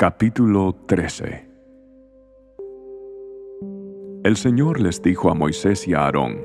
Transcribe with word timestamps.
Capítulo 0.00 0.74
13 0.86 1.46
El 4.24 4.36
Señor 4.38 4.80
les 4.80 5.02
dijo 5.02 5.30
a 5.30 5.34
Moisés 5.34 5.86
y 5.86 5.92
a 5.92 6.06
Aarón, 6.06 6.38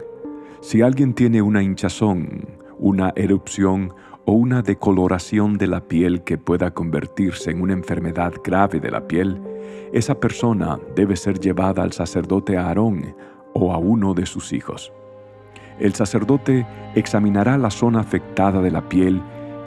Si 0.59 0.81
alguien 0.81 1.13
tiene 1.13 1.41
una 1.41 1.63
hinchazón, 1.63 2.49
una 2.79 3.13
erupción 3.15 3.93
o 4.25 4.33
una 4.33 4.61
decoloración 4.61 5.57
de 5.57 5.67
la 5.67 5.87
piel 5.87 6.25
que 6.25 6.37
pueda 6.37 6.71
convertirse 6.71 7.51
en 7.51 7.61
una 7.61 7.71
enfermedad 7.71 8.33
grave 8.43 8.81
de 8.81 8.91
la 8.91 9.07
piel, 9.07 9.41
esa 9.93 10.19
persona 10.19 10.77
debe 10.93 11.15
ser 11.15 11.39
llevada 11.39 11.81
al 11.81 11.93
sacerdote 11.93 12.57
Aarón 12.57 13.15
o 13.53 13.71
a 13.71 13.77
uno 13.77 14.13
de 14.13 14.25
sus 14.25 14.51
hijos. 14.51 14.91
El 15.79 15.93
sacerdote 15.93 16.67
examinará 16.93 17.57
la 17.57 17.71
zona 17.71 18.01
afectada 18.01 18.61
de 18.61 18.71
la 18.71 18.89
piel 18.89 19.21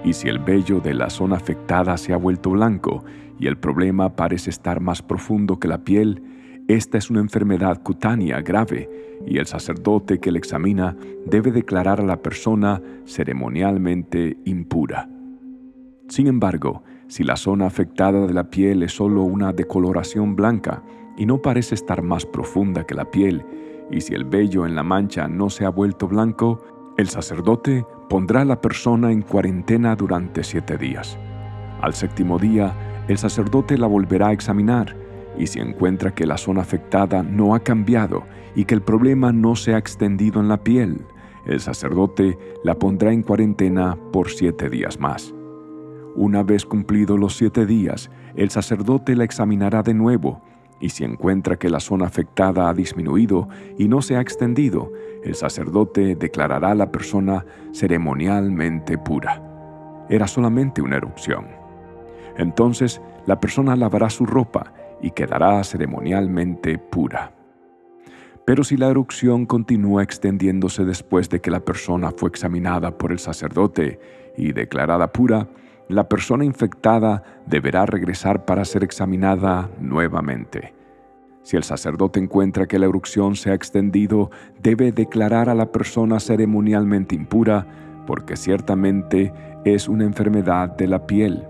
y 0.04 0.12
si 0.12 0.28
el 0.28 0.38
vello 0.38 0.80
de 0.80 0.94
la 0.94 1.10
zona 1.10 1.36
afectada 1.36 1.96
se 1.96 2.12
ha 2.12 2.16
vuelto 2.16 2.50
blanco 2.50 3.04
y 3.38 3.46
el 3.46 3.56
problema 3.56 4.16
parece 4.16 4.50
estar 4.50 4.80
más 4.80 5.02
profundo 5.02 5.58
que 5.58 5.68
la 5.68 5.84
piel, 5.84 6.22
esta 6.68 6.98
es 6.98 7.10
una 7.10 7.20
enfermedad 7.20 7.82
cutánea 7.82 8.40
grave 8.42 8.90
y 9.26 9.38
el 9.38 9.46
sacerdote 9.46 10.20
que 10.20 10.30
la 10.30 10.38
examina 10.38 10.96
debe 11.24 11.50
declarar 11.50 12.00
a 12.00 12.04
la 12.04 12.22
persona 12.22 12.82
ceremonialmente 13.06 14.36
impura. 14.44 15.08
Sin 16.08 16.26
embargo, 16.26 16.82
si 17.06 17.24
la 17.24 17.36
zona 17.36 17.66
afectada 17.66 18.26
de 18.26 18.34
la 18.34 18.50
piel 18.50 18.82
es 18.82 18.92
solo 18.92 19.22
una 19.22 19.52
decoloración 19.52 20.36
blanca 20.36 20.82
y 21.16 21.26
no 21.26 21.40
parece 21.40 21.74
estar 21.74 22.02
más 22.02 22.26
profunda 22.26 22.84
que 22.84 22.94
la 22.94 23.10
piel, 23.10 23.44
y 23.90 24.02
si 24.02 24.14
el 24.14 24.24
vello 24.24 24.66
en 24.66 24.74
la 24.74 24.82
mancha 24.82 25.26
no 25.26 25.48
se 25.48 25.64
ha 25.64 25.70
vuelto 25.70 26.06
blanco, 26.06 26.62
el 26.98 27.08
sacerdote 27.08 27.86
pondrá 28.08 28.40
a 28.40 28.44
la 28.44 28.60
persona 28.60 29.12
en 29.12 29.22
cuarentena 29.22 29.94
durante 29.94 30.42
siete 30.42 30.76
días. 30.76 31.16
Al 31.80 31.94
séptimo 31.94 32.40
día, 32.40 33.04
el 33.06 33.16
sacerdote 33.18 33.78
la 33.78 33.86
volverá 33.86 34.28
a 34.28 34.32
examinar 34.32 34.96
y 35.38 35.46
si 35.46 35.60
encuentra 35.60 36.12
que 36.12 36.26
la 36.26 36.36
zona 36.36 36.62
afectada 36.62 37.22
no 37.22 37.54
ha 37.54 37.60
cambiado 37.60 38.24
y 38.56 38.64
que 38.64 38.74
el 38.74 38.82
problema 38.82 39.30
no 39.30 39.54
se 39.54 39.74
ha 39.74 39.78
extendido 39.78 40.40
en 40.40 40.48
la 40.48 40.64
piel, 40.64 41.06
el 41.46 41.60
sacerdote 41.60 42.36
la 42.64 42.74
pondrá 42.74 43.12
en 43.12 43.22
cuarentena 43.22 43.96
por 44.12 44.30
siete 44.30 44.68
días 44.68 44.98
más. 44.98 45.32
Una 46.16 46.42
vez 46.42 46.66
cumplidos 46.66 47.16
los 47.16 47.36
siete 47.36 47.64
días, 47.64 48.10
el 48.34 48.50
sacerdote 48.50 49.14
la 49.14 49.22
examinará 49.22 49.84
de 49.84 49.94
nuevo 49.94 50.42
y 50.80 50.90
si 50.90 51.04
encuentra 51.04 51.56
que 51.56 51.70
la 51.70 51.80
zona 51.80 52.06
afectada 52.06 52.68
ha 52.68 52.74
disminuido 52.74 53.48
y 53.78 53.88
no 53.88 54.02
se 54.02 54.16
ha 54.16 54.20
extendido, 54.20 54.92
el 55.24 55.34
sacerdote 55.34 56.14
declarará 56.14 56.70
a 56.70 56.74
la 56.74 56.92
persona 56.92 57.44
ceremonialmente 57.72 58.98
pura. 58.98 59.42
Era 60.08 60.26
solamente 60.26 60.80
una 60.80 60.96
erupción. 60.96 61.46
Entonces 62.36 63.00
la 63.26 63.40
persona 63.40 63.76
lavará 63.76 64.08
su 64.10 64.24
ropa 64.24 64.72
y 65.02 65.10
quedará 65.10 65.62
ceremonialmente 65.64 66.78
pura. 66.78 67.34
Pero 68.44 68.64
si 68.64 68.78
la 68.78 68.88
erupción 68.88 69.44
continúa 69.44 70.02
extendiéndose 70.02 70.84
después 70.84 71.28
de 71.28 71.40
que 71.40 71.50
la 71.50 71.60
persona 71.60 72.12
fue 72.16 72.30
examinada 72.30 72.96
por 72.96 73.12
el 73.12 73.18
sacerdote 73.18 74.00
y 74.38 74.52
declarada 74.52 75.12
pura, 75.12 75.48
la 75.88 76.08
persona 76.08 76.44
infectada 76.44 77.22
deberá 77.46 77.86
regresar 77.86 78.44
para 78.44 78.64
ser 78.64 78.84
examinada 78.84 79.70
nuevamente. 79.80 80.74
Si 81.42 81.56
el 81.56 81.64
sacerdote 81.64 82.20
encuentra 82.20 82.66
que 82.66 82.78
la 82.78 82.86
erupción 82.86 83.34
se 83.34 83.50
ha 83.50 83.54
extendido, 83.54 84.30
debe 84.62 84.92
declarar 84.92 85.48
a 85.48 85.54
la 85.54 85.72
persona 85.72 86.20
ceremonialmente 86.20 87.14
impura, 87.14 87.66
porque 88.06 88.36
ciertamente 88.36 89.32
es 89.64 89.88
una 89.88 90.04
enfermedad 90.04 90.76
de 90.76 90.86
la 90.88 91.06
piel. 91.06 91.46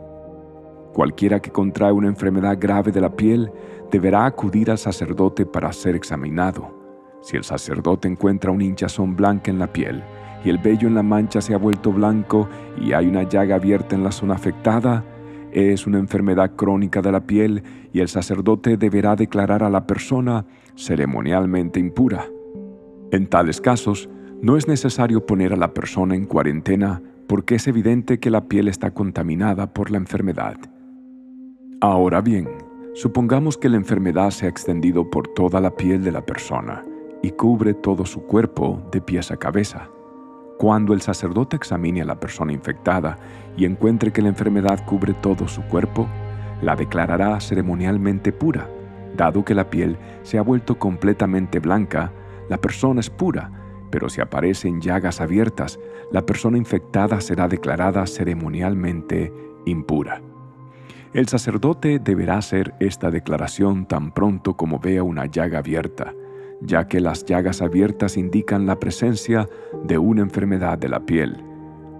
Cualquiera 0.92 1.40
que 1.40 1.50
contrae 1.50 1.92
una 1.92 2.08
enfermedad 2.08 2.56
grave 2.60 2.92
de 2.92 3.00
la 3.00 3.10
piel 3.10 3.50
deberá 3.90 4.24
acudir 4.24 4.70
al 4.70 4.78
sacerdote 4.78 5.46
para 5.46 5.72
ser 5.72 5.96
examinado. 5.96 6.76
Si 7.22 7.36
el 7.36 7.42
sacerdote 7.42 8.06
encuentra 8.06 8.52
una 8.52 8.64
hinchazón 8.64 9.16
blanca 9.16 9.50
en 9.50 9.58
la 9.58 9.72
piel 9.72 10.04
el 10.48 10.58
vello 10.58 10.88
en 10.88 10.94
la 10.94 11.02
mancha 11.02 11.40
se 11.40 11.54
ha 11.54 11.58
vuelto 11.58 11.92
blanco 11.92 12.48
y 12.80 12.92
hay 12.92 13.06
una 13.06 13.24
llaga 13.24 13.56
abierta 13.56 13.94
en 13.96 14.04
la 14.04 14.12
zona 14.12 14.34
afectada, 14.34 15.04
es 15.52 15.86
una 15.86 15.98
enfermedad 15.98 16.54
crónica 16.56 17.02
de 17.02 17.12
la 17.12 17.26
piel 17.26 17.62
y 17.92 18.00
el 18.00 18.08
sacerdote 18.08 18.76
deberá 18.76 19.16
declarar 19.16 19.62
a 19.62 19.70
la 19.70 19.86
persona 19.86 20.44
ceremonialmente 20.76 21.80
impura. 21.80 22.26
En 23.10 23.26
tales 23.26 23.60
casos, 23.60 24.08
no 24.42 24.56
es 24.56 24.68
necesario 24.68 25.26
poner 25.26 25.52
a 25.52 25.56
la 25.56 25.74
persona 25.74 26.14
en 26.14 26.26
cuarentena 26.26 27.02
porque 27.26 27.56
es 27.56 27.66
evidente 27.66 28.20
que 28.20 28.30
la 28.30 28.44
piel 28.44 28.68
está 28.68 28.92
contaminada 28.92 29.72
por 29.72 29.90
la 29.90 29.98
enfermedad. 29.98 30.56
Ahora 31.80 32.20
bien, 32.20 32.48
supongamos 32.94 33.58
que 33.58 33.68
la 33.68 33.76
enfermedad 33.76 34.30
se 34.30 34.46
ha 34.46 34.48
extendido 34.48 35.10
por 35.10 35.28
toda 35.28 35.60
la 35.60 35.74
piel 35.74 36.04
de 36.04 36.12
la 36.12 36.24
persona 36.24 36.84
y 37.22 37.30
cubre 37.32 37.74
todo 37.74 38.06
su 38.06 38.22
cuerpo 38.22 38.82
de 38.92 39.00
pies 39.00 39.30
a 39.30 39.36
cabeza. 39.36 39.88
Cuando 40.58 40.92
el 40.92 41.00
sacerdote 41.00 41.54
examine 41.54 42.02
a 42.02 42.04
la 42.04 42.18
persona 42.18 42.52
infectada 42.52 43.16
y 43.56 43.64
encuentre 43.64 44.12
que 44.12 44.22
la 44.22 44.28
enfermedad 44.28 44.84
cubre 44.84 45.14
todo 45.14 45.46
su 45.46 45.62
cuerpo, 45.62 46.08
la 46.60 46.74
declarará 46.74 47.40
ceremonialmente 47.40 48.32
pura. 48.32 48.68
Dado 49.16 49.44
que 49.44 49.54
la 49.54 49.70
piel 49.70 49.96
se 50.22 50.36
ha 50.36 50.42
vuelto 50.42 50.76
completamente 50.76 51.60
blanca, 51.60 52.12
la 52.48 52.58
persona 52.58 52.98
es 52.98 53.08
pura, 53.08 53.52
pero 53.90 54.08
si 54.08 54.20
aparecen 54.20 54.80
llagas 54.80 55.20
abiertas, 55.20 55.78
la 56.10 56.26
persona 56.26 56.58
infectada 56.58 57.20
será 57.20 57.46
declarada 57.46 58.04
ceremonialmente 58.08 59.32
impura. 59.64 60.20
El 61.12 61.28
sacerdote 61.28 62.00
deberá 62.00 62.36
hacer 62.36 62.74
esta 62.80 63.12
declaración 63.12 63.86
tan 63.86 64.10
pronto 64.10 64.56
como 64.56 64.80
vea 64.80 65.04
una 65.04 65.26
llaga 65.26 65.60
abierta, 65.60 66.14
ya 66.60 66.88
que 66.88 67.00
las 67.00 67.24
llagas 67.24 67.62
abiertas 67.62 68.16
indican 68.16 68.66
la 68.66 68.78
presencia 68.78 69.48
de 69.84 69.98
una 69.98 70.22
enfermedad 70.22 70.78
de 70.78 70.88
la 70.88 71.00
piel. 71.00 71.42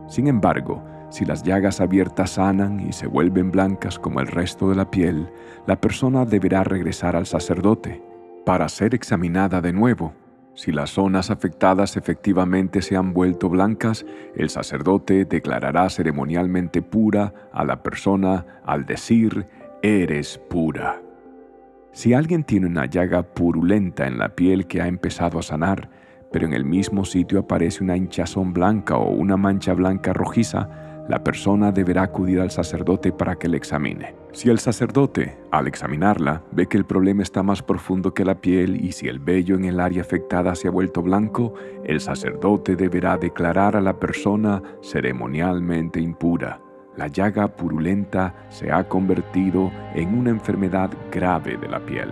Sin 0.08 0.26
embargo, 0.26 0.82
si 1.10 1.24
las 1.24 1.42
llagas 1.42 1.80
abiertas 1.80 2.30
sanan 2.30 2.80
y 2.80 2.92
se 2.92 3.06
vuelven 3.06 3.50
blancas 3.50 3.98
como 3.98 4.20
el 4.20 4.26
resto 4.26 4.68
de 4.68 4.76
la 4.76 4.90
piel, 4.90 5.30
la 5.66 5.80
persona 5.80 6.24
deberá 6.24 6.64
regresar 6.64 7.16
al 7.16 7.26
sacerdote 7.26 8.02
para 8.44 8.68
ser 8.68 8.94
examinada 8.94 9.60
de 9.60 9.72
nuevo 9.72 10.12
si 10.58 10.72
las 10.72 10.90
zonas 10.90 11.30
afectadas 11.30 11.96
efectivamente 11.96 12.82
se 12.82 12.96
han 12.96 13.12
vuelto 13.12 13.48
blancas, 13.48 14.04
el 14.34 14.50
sacerdote 14.50 15.24
declarará 15.24 15.88
ceremonialmente 15.88 16.82
pura 16.82 17.32
a 17.52 17.64
la 17.64 17.84
persona 17.84 18.44
al 18.64 18.84
decir, 18.84 19.46
eres 19.82 20.36
pura. 20.50 21.00
Si 21.92 22.14
alguien 22.14 22.44
tiene 22.44 22.66
una 22.66 22.86
llaga 22.86 23.22
purulenta 23.22 24.06
en 24.06 24.18
la 24.18 24.34
piel 24.34 24.66
que 24.66 24.80
ha 24.80 24.86
empezado 24.86 25.38
a 25.38 25.42
sanar, 25.42 25.90
pero 26.30 26.46
en 26.46 26.52
el 26.52 26.64
mismo 26.64 27.04
sitio 27.04 27.40
aparece 27.40 27.82
una 27.82 27.96
hinchazón 27.96 28.52
blanca 28.52 28.96
o 28.96 29.10
una 29.10 29.36
mancha 29.36 29.72
blanca 29.74 30.12
rojiza, 30.12 30.68
la 31.08 31.24
persona 31.24 31.72
deberá 31.72 32.02
acudir 32.02 32.38
al 32.38 32.50
sacerdote 32.50 33.12
para 33.12 33.36
que 33.36 33.48
le 33.48 33.56
examine. 33.56 34.14
Si 34.32 34.50
el 34.50 34.58
sacerdote, 34.58 35.38
al 35.50 35.66
examinarla, 35.66 36.44
ve 36.52 36.66
que 36.66 36.76
el 36.76 36.84
problema 36.84 37.22
está 37.22 37.42
más 37.42 37.62
profundo 37.62 38.12
que 38.12 38.26
la 38.26 38.42
piel 38.42 38.84
y 38.84 38.92
si 38.92 39.08
el 39.08 39.18
vello 39.18 39.56
en 39.56 39.64
el 39.64 39.80
área 39.80 40.02
afectada 40.02 40.54
se 40.54 40.68
ha 40.68 40.70
vuelto 40.70 41.02
blanco, 41.02 41.54
el 41.84 42.00
sacerdote 42.00 42.76
deberá 42.76 43.16
declarar 43.16 43.74
a 43.74 43.80
la 43.80 43.98
persona 43.98 44.62
ceremonialmente 44.82 45.98
impura. 45.98 46.60
La 46.98 47.06
llaga 47.06 47.46
purulenta 47.46 48.34
se 48.48 48.72
ha 48.72 48.88
convertido 48.88 49.70
en 49.94 50.18
una 50.18 50.30
enfermedad 50.30 50.90
grave 51.12 51.56
de 51.56 51.68
la 51.68 51.78
piel. 51.78 52.08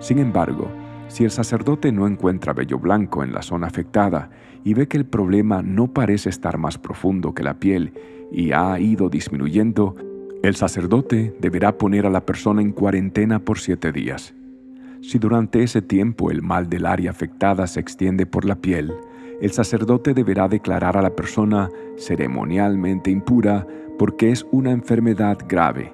Sin 0.00 0.18
embargo, 0.18 0.70
si 1.08 1.24
el 1.24 1.30
sacerdote 1.30 1.92
no 1.92 2.06
encuentra 2.06 2.54
vello 2.54 2.78
blanco 2.78 3.22
en 3.22 3.34
la 3.34 3.42
zona 3.42 3.66
afectada 3.66 4.30
y 4.64 4.72
ve 4.72 4.88
que 4.88 4.96
el 4.96 5.04
problema 5.04 5.60
no 5.60 5.88
parece 5.88 6.30
estar 6.30 6.56
más 6.56 6.78
profundo 6.78 7.34
que 7.34 7.42
la 7.42 7.60
piel 7.60 7.92
y 8.32 8.52
ha 8.52 8.80
ido 8.80 9.10
disminuyendo, 9.10 9.96
el 10.42 10.56
sacerdote 10.56 11.36
deberá 11.38 11.76
poner 11.76 12.06
a 12.06 12.10
la 12.10 12.24
persona 12.24 12.62
en 12.62 12.72
cuarentena 12.72 13.38
por 13.38 13.58
siete 13.58 13.92
días. 13.92 14.32
Si 15.02 15.18
durante 15.18 15.62
ese 15.62 15.82
tiempo 15.82 16.30
el 16.30 16.40
mal 16.40 16.70
del 16.70 16.86
área 16.86 17.10
afectada 17.10 17.66
se 17.66 17.80
extiende 17.80 18.24
por 18.24 18.46
la 18.46 18.54
piel, 18.54 18.94
el 19.42 19.50
sacerdote 19.50 20.14
deberá 20.14 20.48
declarar 20.48 20.96
a 20.96 21.02
la 21.02 21.14
persona 21.16 21.68
ceremonialmente 21.98 23.10
impura 23.10 23.66
porque 24.02 24.32
es 24.32 24.44
una 24.50 24.72
enfermedad 24.72 25.38
grave. 25.46 25.92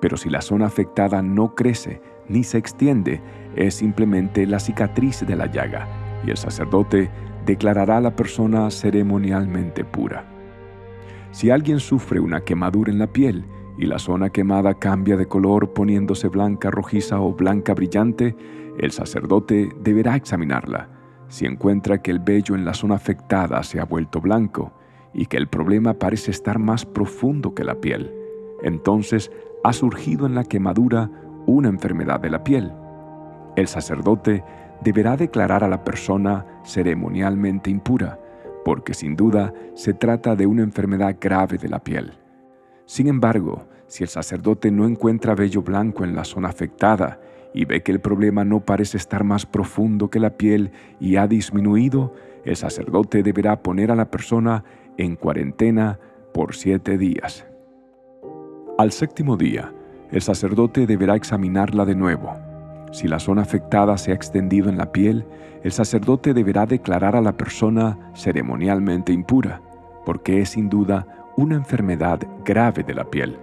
Pero 0.00 0.16
si 0.16 0.30
la 0.30 0.40
zona 0.40 0.66
afectada 0.66 1.20
no 1.20 1.56
crece 1.56 2.00
ni 2.28 2.44
se 2.44 2.58
extiende, 2.58 3.20
es 3.56 3.74
simplemente 3.74 4.46
la 4.46 4.60
cicatriz 4.60 5.26
de 5.26 5.34
la 5.34 5.46
llaga, 5.46 5.88
y 6.24 6.30
el 6.30 6.36
sacerdote 6.36 7.10
declarará 7.44 7.96
a 7.96 8.00
la 8.00 8.14
persona 8.14 8.70
ceremonialmente 8.70 9.84
pura. 9.84 10.30
Si 11.32 11.50
alguien 11.50 11.80
sufre 11.80 12.20
una 12.20 12.42
quemadura 12.42 12.92
en 12.92 13.00
la 13.00 13.08
piel 13.08 13.44
y 13.76 13.86
la 13.86 13.98
zona 13.98 14.30
quemada 14.30 14.74
cambia 14.74 15.16
de 15.16 15.26
color 15.26 15.72
poniéndose 15.72 16.28
blanca 16.28 16.70
rojiza 16.70 17.20
o 17.20 17.34
blanca 17.34 17.74
brillante, 17.74 18.36
el 18.78 18.92
sacerdote 18.92 19.70
deberá 19.80 20.14
examinarla. 20.14 20.88
Si 21.26 21.46
encuentra 21.46 22.00
que 22.00 22.12
el 22.12 22.20
vello 22.20 22.54
en 22.54 22.64
la 22.64 22.74
zona 22.74 22.94
afectada 22.94 23.60
se 23.64 23.80
ha 23.80 23.86
vuelto 23.86 24.20
blanco 24.20 24.72
y 25.12 25.26
que 25.26 25.36
el 25.36 25.48
problema 25.48 25.94
parece 25.94 26.30
estar 26.30 26.58
más 26.58 26.84
profundo 26.86 27.54
que 27.54 27.64
la 27.64 27.76
piel, 27.76 28.14
entonces 28.62 29.30
ha 29.64 29.72
surgido 29.72 30.26
en 30.26 30.34
la 30.34 30.44
quemadura 30.44 31.10
una 31.46 31.68
enfermedad 31.68 32.20
de 32.20 32.30
la 32.30 32.44
piel. 32.44 32.72
El 33.56 33.66
sacerdote 33.66 34.44
deberá 34.82 35.16
declarar 35.16 35.64
a 35.64 35.68
la 35.68 35.84
persona 35.84 36.46
ceremonialmente 36.64 37.70
impura, 37.70 38.18
porque 38.64 38.94
sin 38.94 39.16
duda 39.16 39.52
se 39.74 39.94
trata 39.94 40.36
de 40.36 40.46
una 40.46 40.62
enfermedad 40.62 41.16
grave 41.20 41.58
de 41.58 41.68
la 41.68 41.80
piel. 41.80 42.12
Sin 42.86 43.08
embargo, 43.08 43.66
si 43.86 44.04
el 44.04 44.08
sacerdote 44.08 44.70
no 44.70 44.86
encuentra 44.86 45.34
vello 45.34 45.62
blanco 45.62 46.04
en 46.04 46.14
la 46.14 46.24
zona 46.24 46.48
afectada 46.48 47.20
y 47.52 47.64
ve 47.64 47.82
que 47.82 47.92
el 47.92 48.00
problema 48.00 48.44
no 48.44 48.60
parece 48.60 48.96
estar 48.96 49.24
más 49.24 49.46
profundo 49.46 50.10
que 50.10 50.20
la 50.20 50.36
piel 50.36 50.70
y 51.00 51.16
ha 51.16 51.26
disminuido, 51.26 52.14
el 52.44 52.56
sacerdote 52.56 53.22
deberá 53.22 53.62
poner 53.62 53.90
a 53.90 53.96
la 53.96 54.10
persona 54.10 54.64
en 55.00 55.16
cuarentena 55.16 55.98
por 56.34 56.54
siete 56.54 56.98
días. 56.98 57.46
Al 58.76 58.92
séptimo 58.92 59.38
día, 59.38 59.72
el 60.12 60.20
sacerdote 60.20 60.86
deberá 60.86 61.16
examinarla 61.16 61.86
de 61.86 61.94
nuevo. 61.94 62.36
Si 62.92 63.08
la 63.08 63.18
zona 63.18 63.42
afectada 63.42 63.96
se 63.96 64.12
ha 64.12 64.14
extendido 64.14 64.68
en 64.68 64.76
la 64.76 64.92
piel, 64.92 65.24
el 65.62 65.72
sacerdote 65.72 66.34
deberá 66.34 66.66
declarar 66.66 67.16
a 67.16 67.22
la 67.22 67.32
persona 67.32 68.12
ceremonialmente 68.14 69.12
impura, 69.12 69.62
porque 70.04 70.42
es 70.42 70.50
sin 70.50 70.68
duda 70.68 71.06
una 71.36 71.54
enfermedad 71.54 72.20
grave 72.44 72.82
de 72.82 72.94
la 72.94 73.04
piel. 73.04 73.38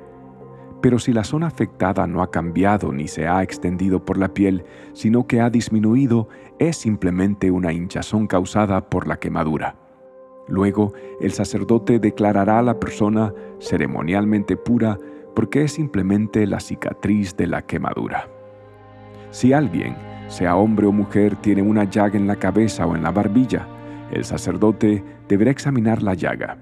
Pero 0.82 1.00
si 1.00 1.12
la 1.12 1.24
zona 1.24 1.48
afectada 1.48 2.06
no 2.06 2.22
ha 2.22 2.30
cambiado 2.30 2.94
ni 2.94 3.08
se 3.08 3.28
ha 3.28 3.42
extendido 3.42 4.06
por 4.06 4.20
la 4.20 4.28
piel, 4.28 4.64
sino 4.94 5.26
que 5.26 5.42
ha 5.42 5.50
disminuido, 5.50 6.30
es 6.60 6.78
simplemente 6.78 7.50
una 7.50 7.74
hinchazón 7.74 8.28
causada 8.28 8.90
por 8.90 9.08
la 9.08 9.18
quemadura. 9.18 9.87
Luego, 10.48 10.94
el 11.20 11.32
sacerdote 11.32 12.00
declarará 12.00 12.60
a 12.60 12.64
la 12.64 12.80
persona 12.80 13.34
ceremonialmente 13.60 14.56
pura 14.56 14.98
porque 15.36 15.64
es 15.64 15.74
simplemente 15.74 16.48
la 16.48 16.60
cicatriz 16.60 17.36
de 17.36 17.48
la 17.48 17.62
quemadura. 17.62 18.28
Si 19.32 19.54
alguien, 19.54 19.96
sea 20.28 20.56
hombre 20.56 20.88
o 20.88 20.92
mujer, 20.92 21.36
tiene 21.36 21.62
una 21.62 21.84
llaga 21.84 22.18
en 22.18 22.28
la 22.28 22.38
cabeza 22.38 22.86
o 22.86 22.96
en 22.96 23.04
la 23.04 23.12
barbilla, 23.12 23.68
el 24.12 24.24
sacerdote 24.24 25.04
deberá 25.28 25.52
examinar 25.52 26.02
la 26.02 26.14
llaga. 26.14 26.58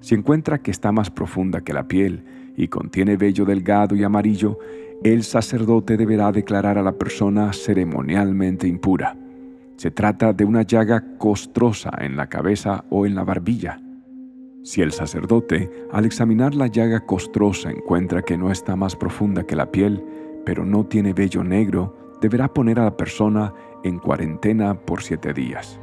Si 0.00 0.14
encuentra 0.14 0.58
que 0.58 0.70
está 0.70 0.92
más 0.92 1.10
profunda 1.10 1.62
que 1.62 1.72
la 1.72 1.88
piel 1.88 2.24
y 2.56 2.68
contiene 2.68 3.16
vello 3.16 3.44
delgado 3.44 3.96
y 3.96 4.04
amarillo, 4.04 4.58
el 5.02 5.24
sacerdote 5.24 5.96
deberá 5.96 6.30
declarar 6.30 6.78
a 6.78 6.82
la 6.82 6.92
persona 6.92 7.52
ceremonialmente 7.52 8.68
impura. 8.68 9.16
Se 9.76 9.90
trata 9.90 10.32
de 10.32 10.44
una 10.44 10.62
llaga 10.62 11.04
costrosa 11.18 11.90
en 11.98 12.16
la 12.16 12.28
cabeza 12.28 12.84
o 12.90 13.06
en 13.06 13.14
la 13.14 13.24
barbilla. 13.24 13.80
Si 14.62 14.80
el 14.80 14.92
sacerdote, 14.92 15.70
al 15.92 16.06
examinar 16.06 16.54
la 16.54 16.68
llaga 16.68 17.00
costrosa, 17.00 17.70
encuentra 17.70 18.22
que 18.22 18.38
no 18.38 18.50
está 18.50 18.76
más 18.76 18.96
profunda 18.96 19.42
que 19.44 19.56
la 19.56 19.70
piel, 19.70 20.02
pero 20.46 20.64
no 20.64 20.86
tiene 20.86 21.12
vello 21.12 21.42
negro, 21.42 21.96
deberá 22.20 22.48
poner 22.48 22.78
a 22.78 22.84
la 22.84 22.96
persona 22.96 23.52
en 23.82 23.98
cuarentena 23.98 24.74
por 24.74 25.02
siete 25.02 25.34
días. 25.34 25.78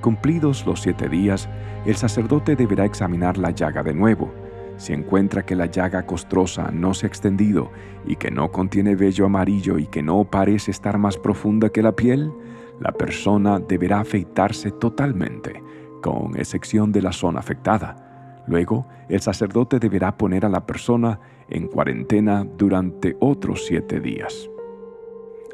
Cumplidos 0.00 0.64
los 0.64 0.80
siete 0.80 1.08
días, 1.08 1.48
el 1.84 1.96
sacerdote 1.96 2.54
deberá 2.54 2.84
examinar 2.84 3.36
la 3.36 3.50
llaga 3.50 3.82
de 3.82 3.92
nuevo. 3.92 4.32
Si 4.76 4.92
encuentra 4.92 5.44
que 5.44 5.56
la 5.56 5.66
llaga 5.66 6.06
costrosa 6.06 6.70
no 6.70 6.94
se 6.94 7.06
ha 7.06 7.08
extendido 7.08 7.72
y 8.06 8.14
que 8.14 8.30
no 8.30 8.52
contiene 8.52 8.94
vello 8.94 9.26
amarillo 9.26 9.76
y 9.76 9.86
que 9.86 10.02
no 10.02 10.24
parece 10.24 10.70
estar 10.70 10.98
más 10.98 11.18
profunda 11.18 11.68
que 11.68 11.82
la 11.82 11.92
piel, 11.92 12.32
la 12.80 12.92
persona 12.92 13.58
deberá 13.58 14.00
afeitarse 14.00 14.70
totalmente, 14.70 15.62
con 16.02 16.36
excepción 16.36 16.92
de 16.92 17.02
la 17.02 17.12
zona 17.12 17.40
afectada. 17.40 18.44
Luego, 18.46 18.86
el 19.08 19.20
sacerdote 19.20 19.78
deberá 19.78 20.16
poner 20.16 20.46
a 20.46 20.48
la 20.48 20.64
persona 20.64 21.20
en 21.48 21.66
cuarentena 21.68 22.46
durante 22.56 23.16
otros 23.20 23.66
siete 23.66 24.00
días. 24.00 24.48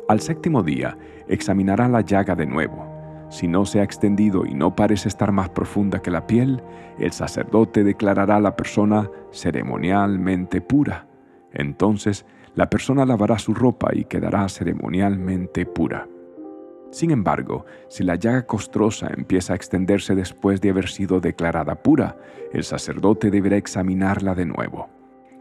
Al 0.08 0.20
séptimo 0.20 0.62
día, 0.62 0.96
examinará 1.28 1.88
la 1.88 2.02
llaga 2.02 2.34
de 2.34 2.46
nuevo. 2.46 2.86
Si 3.30 3.48
no 3.48 3.64
se 3.64 3.80
ha 3.80 3.82
extendido 3.82 4.44
y 4.46 4.54
no 4.54 4.76
parece 4.76 5.08
estar 5.08 5.32
más 5.32 5.48
profunda 5.48 6.00
que 6.00 6.10
la 6.10 6.26
piel, 6.26 6.62
el 6.98 7.10
sacerdote 7.10 7.82
declarará 7.82 8.36
a 8.36 8.40
la 8.40 8.54
persona 8.54 9.10
ceremonialmente 9.32 10.60
pura. 10.60 11.08
Entonces, 11.52 12.26
la 12.54 12.70
persona 12.70 13.04
lavará 13.04 13.38
su 13.38 13.54
ropa 13.54 13.90
y 13.92 14.04
quedará 14.04 14.48
ceremonialmente 14.48 15.66
pura. 15.66 16.06
Sin 16.94 17.10
embargo, 17.10 17.66
si 17.88 18.04
la 18.04 18.14
llaga 18.14 18.46
costrosa 18.46 19.08
empieza 19.16 19.52
a 19.52 19.56
extenderse 19.56 20.14
después 20.14 20.60
de 20.60 20.70
haber 20.70 20.88
sido 20.88 21.18
declarada 21.18 21.74
pura, 21.82 22.16
el 22.52 22.62
sacerdote 22.62 23.32
deberá 23.32 23.56
examinarla 23.56 24.36
de 24.36 24.46
nuevo. 24.46 24.88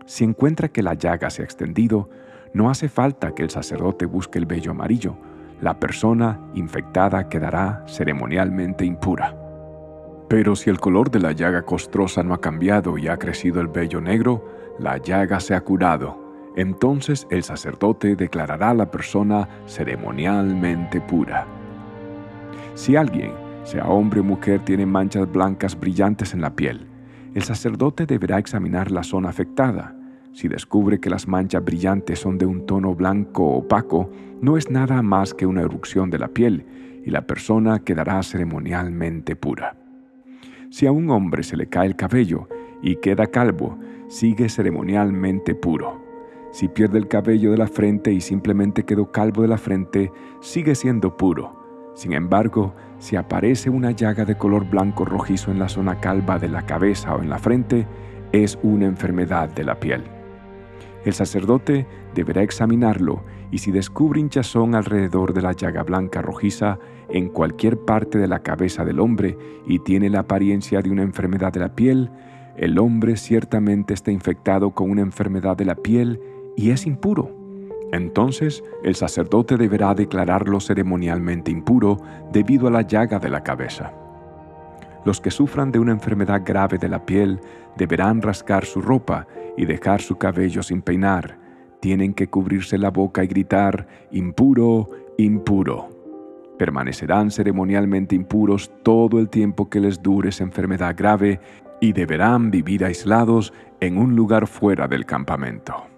Si 0.07 0.23
encuentra 0.23 0.69
que 0.69 0.81
la 0.81 0.95
llaga 0.95 1.29
se 1.29 1.43
ha 1.43 1.45
extendido, 1.45 2.09
no 2.55 2.71
hace 2.71 2.89
falta 2.89 3.35
que 3.35 3.43
el 3.43 3.51
sacerdote 3.51 4.07
busque 4.07 4.39
el 4.39 4.47
vello 4.47 4.71
amarillo. 4.71 5.15
La 5.61 5.79
persona 5.79 6.41
infectada 6.55 7.29
quedará 7.29 7.83
ceremonialmente 7.87 8.83
impura. 8.83 9.37
Pero 10.29 10.55
si 10.55 10.71
el 10.71 10.79
color 10.79 11.11
de 11.11 11.19
la 11.19 11.33
llaga 11.33 11.61
costrosa 11.61 12.23
no 12.23 12.33
ha 12.33 12.41
cambiado 12.41 12.97
y 12.97 13.09
ha 13.09 13.17
crecido 13.17 13.61
el 13.61 13.67
vello 13.67 14.01
negro, 14.01 14.43
la 14.79 14.97
llaga 14.97 15.39
se 15.39 15.53
ha 15.53 15.61
curado 15.61 16.22
entonces 16.55 17.27
el 17.29 17.43
sacerdote 17.43 18.15
declarará 18.15 18.71
a 18.71 18.75
la 18.75 18.91
persona 18.91 19.47
ceremonialmente 19.67 21.01
pura. 21.01 21.45
Si 22.75 22.95
alguien, 22.95 23.31
sea 23.63 23.87
hombre 23.87 24.19
o 24.19 24.23
mujer, 24.23 24.61
tiene 24.61 24.85
manchas 24.85 25.31
blancas 25.31 25.79
brillantes 25.79 26.33
en 26.33 26.41
la 26.41 26.55
piel, 26.55 26.87
el 27.33 27.41
sacerdote 27.41 28.05
deberá 28.05 28.37
examinar 28.37 28.91
la 28.91 29.03
zona 29.03 29.29
afectada. 29.29 29.95
Si 30.33 30.47
descubre 30.47 30.99
que 30.99 31.09
las 31.09 31.27
manchas 31.27 31.63
brillantes 31.63 32.19
son 32.19 32.37
de 32.37 32.45
un 32.45 32.65
tono 32.65 32.93
blanco 32.93 33.55
opaco, 33.55 34.11
no 34.41 34.57
es 34.57 34.69
nada 34.69 35.01
más 35.01 35.33
que 35.33 35.45
una 35.45 35.61
erupción 35.61 36.09
de 36.11 36.19
la 36.19 36.27
piel 36.27 36.65
y 37.03 37.09
la 37.09 37.25
persona 37.25 37.79
quedará 37.79 38.21
ceremonialmente 38.21 39.35
pura. 39.35 39.75
Si 40.69 40.85
a 40.85 40.91
un 40.91 41.09
hombre 41.09 41.43
se 41.43 41.57
le 41.57 41.67
cae 41.67 41.87
el 41.87 41.95
cabello 41.95 42.47
y 42.81 42.97
queda 42.97 43.27
calvo, 43.27 43.77
sigue 44.07 44.49
ceremonialmente 44.49 45.55
puro. 45.55 46.02
Si 46.53 46.67
pierde 46.67 46.99
el 46.99 47.07
cabello 47.07 47.49
de 47.49 47.57
la 47.57 47.65
frente 47.65 48.13
y 48.13 48.21
simplemente 48.21 48.83
quedó 48.83 49.11
calvo 49.11 49.41
de 49.41 49.47
la 49.47 49.57
frente, 49.57 50.11
sigue 50.39 50.75
siendo 50.75 51.17
puro. 51.17 51.55
Sin 51.95 52.13
embargo, 52.13 52.75
si 52.99 53.15
aparece 53.15 53.71
una 53.71 53.89
llaga 53.89 54.23
de 54.23 54.37
color 54.37 54.69
blanco 54.69 55.03
rojizo 55.03 55.49
en 55.49 55.57
la 55.57 55.67
zona 55.67 55.99
calva 55.99 56.37
de 56.37 56.49
la 56.49 56.67
cabeza 56.67 57.15
o 57.15 57.23
en 57.23 57.29
la 57.29 57.39
frente, 57.39 57.87
es 58.33 58.59
una 58.61 58.85
enfermedad 58.85 59.49
de 59.49 59.63
la 59.63 59.79
piel. 59.79 60.03
El 61.03 61.13
sacerdote 61.13 61.87
deberá 62.13 62.43
examinarlo 62.43 63.23
y 63.49 63.57
si 63.57 63.71
descubre 63.71 64.19
hinchazón 64.19 64.75
alrededor 64.75 65.33
de 65.33 65.41
la 65.41 65.53
llaga 65.53 65.81
blanca 65.81 66.21
rojiza 66.21 66.77
en 67.09 67.29
cualquier 67.29 67.79
parte 67.79 68.19
de 68.19 68.27
la 68.27 68.43
cabeza 68.43 68.85
del 68.85 68.99
hombre 68.99 69.39
y 69.65 69.79
tiene 69.79 70.07
la 70.07 70.19
apariencia 70.19 70.83
de 70.83 70.91
una 70.91 71.01
enfermedad 71.01 71.51
de 71.51 71.61
la 71.61 71.73
piel, 71.73 72.11
el 72.57 72.77
hombre 72.77 73.17
ciertamente 73.17 73.95
está 73.95 74.11
infectado 74.11 74.69
con 74.69 74.91
una 74.91 75.01
enfermedad 75.01 75.57
de 75.57 75.65
la 75.65 75.73
piel 75.73 76.21
y 76.55 76.71
es 76.71 76.85
impuro. 76.85 77.43
Entonces 77.91 78.63
el 78.83 78.95
sacerdote 78.95 79.55
deberá 79.55 79.93
declararlo 79.93 80.59
ceremonialmente 80.59 81.51
impuro 81.51 81.97
debido 82.31 82.67
a 82.67 82.71
la 82.71 82.81
llaga 82.81 83.19
de 83.19 83.29
la 83.29 83.43
cabeza. 83.43 83.93
Los 85.05 85.21
que 85.21 85.31
sufran 85.31 85.71
de 85.71 85.79
una 85.79 85.91
enfermedad 85.91 86.41
grave 86.45 86.77
de 86.77 86.89
la 86.89 87.05
piel 87.05 87.39
deberán 87.77 88.21
rascar 88.21 88.65
su 88.65 88.81
ropa 88.81 89.27
y 89.57 89.65
dejar 89.65 90.01
su 90.01 90.17
cabello 90.17 90.63
sin 90.63 90.81
peinar. 90.81 91.37
Tienen 91.81 92.13
que 92.13 92.27
cubrirse 92.27 92.77
la 92.77 92.89
boca 92.89 93.23
y 93.23 93.27
gritar, 93.27 93.87
impuro, 94.11 94.89
impuro. 95.17 95.89
Permanecerán 96.57 97.29
ceremonialmente 97.29 98.15
impuros 98.15 98.71
todo 98.83 99.19
el 99.19 99.29
tiempo 99.29 99.69
que 99.69 99.81
les 99.81 100.01
dure 100.01 100.29
esa 100.29 100.43
enfermedad 100.43 100.95
grave 100.97 101.41
y 101.81 101.91
deberán 101.91 102.49
vivir 102.49 102.85
aislados 102.85 103.53
en 103.81 103.97
un 103.97 104.15
lugar 104.15 104.47
fuera 104.47 104.87
del 104.87 105.05
campamento. 105.05 105.92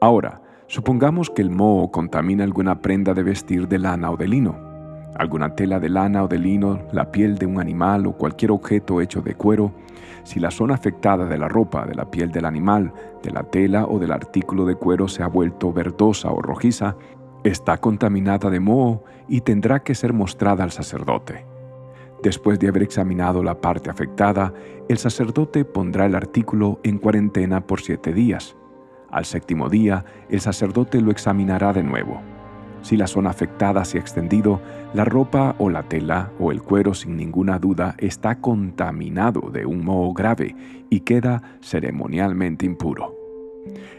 Ahora, 0.00 0.40
supongamos 0.66 1.28
que 1.28 1.42
el 1.42 1.50
moho 1.50 1.90
contamina 1.90 2.42
alguna 2.42 2.80
prenda 2.80 3.12
de 3.12 3.22
vestir 3.22 3.68
de 3.68 3.78
lana 3.78 4.10
o 4.10 4.16
de 4.16 4.28
lino, 4.28 4.56
alguna 5.14 5.54
tela 5.54 5.78
de 5.78 5.90
lana 5.90 6.24
o 6.24 6.28
de 6.28 6.38
lino, 6.38 6.80
la 6.90 7.12
piel 7.12 7.36
de 7.36 7.44
un 7.44 7.60
animal 7.60 8.06
o 8.06 8.12
cualquier 8.12 8.50
objeto 8.50 9.02
hecho 9.02 9.20
de 9.20 9.34
cuero, 9.34 9.72
si 10.22 10.40
la 10.40 10.50
zona 10.50 10.74
afectada 10.74 11.26
de 11.26 11.36
la 11.36 11.48
ropa, 11.48 11.84
de 11.84 11.94
la 11.94 12.10
piel 12.10 12.32
del 12.32 12.46
animal, 12.46 12.94
de 13.22 13.30
la 13.30 13.42
tela 13.42 13.84
o 13.84 13.98
del 13.98 14.12
artículo 14.12 14.64
de 14.64 14.74
cuero 14.74 15.06
se 15.06 15.22
ha 15.22 15.26
vuelto 15.26 15.70
verdosa 15.70 16.30
o 16.30 16.40
rojiza, 16.40 16.96
está 17.44 17.76
contaminada 17.76 18.48
de 18.48 18.60
moho 18.60 19.04
y 19.28 19.42
tendrá 19.42 19.82
que 19.82 19.94
ser 19.94 20.14
mostrada 20.14 20.64
al 20.64 20.70
sacerdote. 20.70 21.44
Después 22.22 22.58
de 22.58 22.68
haber 22.68 22.84
examinado 22.84 23.42
la 23.42 23.60
parte 23.60 23.90
afectada, 23.90 24.54
el 24.88 24.96
sacerdote 24.96 25.66
pondrá 25.66 26.06
el 26.06 26.14
artículo 26.14 26.80
en 26.84 26.98
cuarentena 26.98 27.66
por 27.66 27.82
siete 27.82 28.14
días. 28.14 28.56
Al 29.10 29.24
séptimo 29.24 29.68
día, 29.68 30.04
el 30.28 30.40
sacerdote 30.40 31.00
lo 31.00 31.10
examinará 31.10 31.72
de 31.72 31.82
nuevo. 31.82 32.20
Si 32.82 32.96
la 32.96 33.06
zona 33.06 33.30
afectada 33.30 33.84
se 33.84 33.98
ha 33.98 34.00
extendido, 34.00 34.60
la 34.94 35.04
ropa 35.04 35.54
o 35.58 35.68
la 35.68 35.82
tela 35.82 36.30
o 36.38 36.50
el 36.50 36.62
cuero 36.62 36.94
sin 36.94 37.16
ninguna 37.16 37.58
duda 37.58 37.94
está 37.98 38.40
contaminado 38.40 39.50
de 39.50 39.66
un 39.66 39.84
modo 39.84 40.12
grave 40.14 40.56
y 40.88 41.00
queda 41.00 41.42
ceremonialmente 41.60 42.64
impuro. 42.64 43.14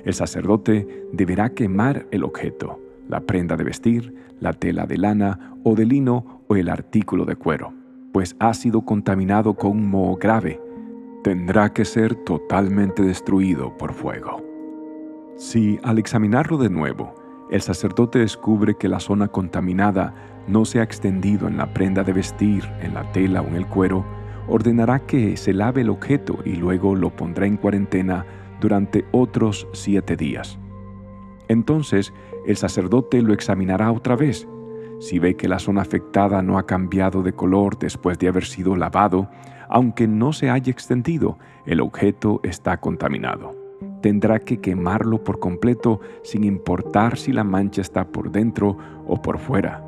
El 0.04 0.14
sacerdote 0.14 1.06
deberá 1.14 1.54
quemar 1.54 2.08
el 2.12 2.24
objeto, 2.24 2.80
la 3.08 3.22
prenda 3.22 3.56
de 3.56 3.64
vestir, 3.64 4.16
la 4.40 4.54
tela 4.54 4.88
de 4.88 4.98
lana 4.98 5.56
o 5.64 5.76
de 5.76 5.86
lino 5.86 6.42
o 6.48 6.56
el 6.56 6.70
artículo 6.70 7.26
de 7.26 7.36
cuero, 7.36 7.74
pues 8.12 8.36
ha 8.40 8.54
sido 8.56 8.82
contaminado 8.82 9.54
con 9.54 9.72
un 9.72 9.90
moho 9.90 10.16
grave. 10.16 10.60
Tendrá 11.24 11.72
que 11.72 11.86
ser 11.86 12.16
totalmente 12.16 13.04
destruido 13.04 13.78
por 13.78 13.94
fuego. 13.94 14.41
Si 15.36 15.80
al 15.84 15.98
examinarlo 15.98 16.58
de 16.58 16.70
nuevo, 16.70 17.16
el 17.50 17.62
sacerdote 17.62 18.20
descubre 18.20 18.76
que 18.76 18.88
la 18.88 19.00
zona 19.00 19.28
contaminada 19.28 20.14
no 20.48 20.66
se 20.66 20.80
ha 20.80 20.84
extendido 20.84 21.48
en 21.48 21.58
la 21.58 21.74
prenda 21.74 22.04
de 22.04 22.14
vestir, 22.14 22.64
en 22.82 22.94
la 22.94 23.12
tela 23.12 23.42
o 23.42 23.48
en 23.48 23.56
el 23.56 23.68
cuero, 23.68 24.06
ordenará 24.48 25.00
que 25.00 25.38
se 25.38 25.54
lave 25.54 25.82
el 25.82 25.90
objeto 25.90 26.40
y 26.46 26.56
luego 26.56 26.96
lo 26.96 27.10
pondrá 27.16 27.46
en 27.46 27.58
cuarentena 27.58 28.26
durante 28.60 29.06
otros 29.12 29.68
siete 29.74 30.16
días. 30.16 30.60
Entonces 31.48 32.14
el 32.46 32.58
sacerdote 32.58 33.22
lo 33.22 33.34
examinará 33.34 33.92
otra 33.92 34.16
vez. 34.16 34.48
Si 35.00 35.20
ve 35.20 35.36
que 35.36 35.50
la 35.50 35.60
zona 35.60 35.82
afectada 35.82 36.42
no 36.42 36.58
ha 36.58 36.66
cambiado 36.66 37.24
de 37.24 37.34
color 37.34 37.78
después 37.78 38.20
de 38.20 38.28
haber 38.28 38.46
sido 38.46 38.76
lavado, 38.76 39.30
aunque 39.68 40.08
no 40.08 40.32
se 40.32 40.50
haya 40.50 40.72
extendido, 40.72 41.38
el 41.66 41.82
objeto 41.82 42.40
está 42.44 42.78
contaminado. 42.80 43.61
Tendrá 44.02 44.40
que 44.40 44.60
quemarlo 44.60 45.24
por 45.24 45.40
completo 45.40 46.00
sin 46.24 46.44
importar 46.44 47.18
si 47.18 47.32
la 47.32 47.44
mancha 47.44 47.82
está 47.82 48.06
por 48.06 48.32
dentro 48.32 48.78
o 49.08 49.22
por 49.22 49.38
fuera. 49.38 49.84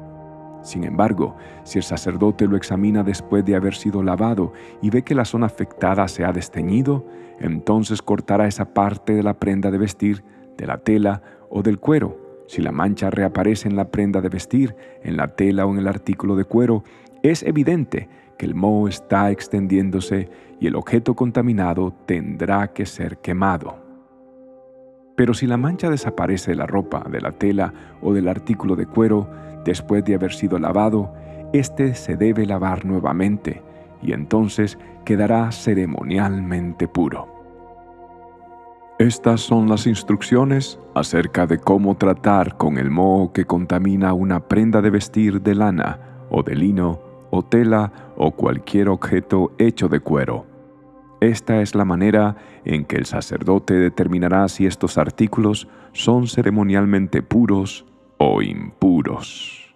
Sin 0.63 0.85
embargo, 0.85 1.35
si 1.63 1.79
el 1.79 1.83
sacerdote 1.83 2.47
lo 2.47 2.55
examina 2.55 3.03
después 3.03 3.43
de 3.43 3.55
haber 3.55 3.75
sido 3.75 4.01
lavado 4.01 4.53
y 4.81 4.89
ve 4.89 5.03
que 5.03 5.13
la 5.13 5.25
zona 5.25 5.47
afectada 5.47 6.07
se 6.07 6.23
ha 6.23 6.31
desteñido, 6.31 7.05
entonces 7.39 8.01
cortará 8.01 8.47
esa 8.47 8.73
parte 8.73 9.13
de 9.13 9.23
la 9.23 9.33
prenda 9.33 9.71
de 9.71 9.77
vestir, 9.77 10.23
de 10.57 10.65
la 10.65 10.77
tela 10.77 11.21
o 11.49 11.61
del 11.61 11.79
cuero. 11.79 12.17
Si 12.47 12.61
la 12.61 12.71
mancha 12.71 13.09
reaparece 13.09 13.67
en 13.67 13.75
la 13.75 13.89
prenda 13.89 14.21
de 14.21 14.29
vestir, 14.29 14.75
en 15.01 15.17
la 15.17 15.35
tela 15.35 15.65
o 15.65 15.71
en 15.71 15.79
el 15.79 15.87
artículo 15.87 16.35
de 16.35 16.45
cuero, 16.45 16.83
es 17.23 17.43
evidente 17.43 18.07
que 18.37 18.45
el 18.45 18.55
moho 18.55 18.87
está 18.87 19.31
extendiéndose 19.31 20.29
y 20.59 20.67
el 20.67 20.75
objeto 20.75 21.13
contaminado 21.13 21.93
tendrá 22.05 22.71
que 22.71 22.85
ser 22.85 23.17
quemado. 23.17 23.82
Pero 25.15 25.33
si 25.33 25.47
la 25.47 25.57
mancha 25.57 25.89
desaparece 25.89 26.51
de 26.51 26.57
la 26.57 26.65
ropa, 26.65 27.05
de 27.09 27.21
la 27.21 27.33
tela 27.33 27.73
o 28.01 28.13
del 28.13 28.27
artículo 28.27 28.75
de 28.75 28.87
cuero, 28.87 29.29
Después 29.63 30.03
de 30.03 30.15
haber 30.15 30.33
sido 30.33 30.59
lavado, 30.59 31.13
éste 31.53 31.95
se 31.95 32.17
debe 32.17 32.45
lavar 32.45 32.85
nuevamente 32.85 33.61
y 34.01 34.11
entonces 34.11 34.77
quedará 35.05 35.51
ceremonialmente 35.51 36.87
puro. 36.87 37.29
Estas 38.99 39.41
son 39.41 39.69
las 39.69 39.87
instrucciones 39.87 40.79
acerca 40.93 41.47
de 41.47 41.57
cómo 41.57 41.95
tratar 41.95 42.57
con 42.57 42.77
el 42.77 42.91
moho 42.91 43.33
que 43.33 43.45
contamina 43.45 44.13
una 44.13 44.47
prenda 44.47 44.81
de 44.81 44.89
vestir 44.89 45.41
de 45.41 45.55
lana 45.55 45.99
o 46.29 46.43
de 46.43 46.55
lino 46.55 46.99
o 47.31 47.43
tela 47.43 47.91
o 48.17 48.31
cualquier 48.31 48.89
objeto 48.89 49.53
hecho 49.57 49.87
de 49.87 49.99
cuero. 49.99 50.52
Esta 51.23 51.61
es 51.61 51.73
la 51.73 51.85
manera 51.85 52.35
en 52.65 52.83
que 52.83 52.97
el 52.97 53.05
sacerdote 53.05 53.75
determinará 53.75 54.45
si 54.49 54.65
estos 54.65 54.97
artículos 54.97 55.69
son 55.93 56.27
ceremonialmente 56.27 57.21
puros 57.21 57.85
o 58.17 58.41
impuros. 58.41 59.72